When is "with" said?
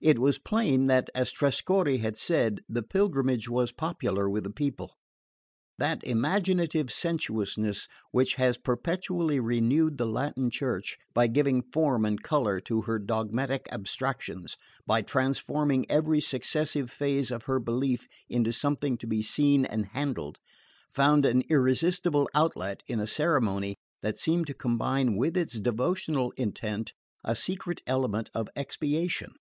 4.28-4.44, 25.16-25.34